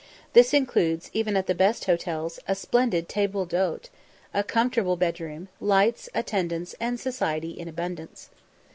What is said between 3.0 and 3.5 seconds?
table